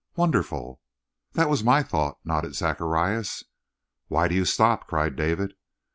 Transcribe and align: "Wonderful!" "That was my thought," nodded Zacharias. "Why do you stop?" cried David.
"Wonderful!" 0.15 0.81
"That 1.33 1.47
was 1.47 1.63
my 1.63 1.83
thought," 1.83 2.17
nodded 2.25 2.55
Zacharias. 2.55 3.43
"Why 4.07 4.27
do 4.27 4.33
you 4.33 4.45
stop?" 4.45 4.87
cried 4.87 5.15
David. 5.15 5.53